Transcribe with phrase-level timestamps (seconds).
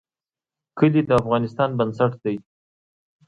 [0.77, 2.35] کلي د افغانستان بنسټ دی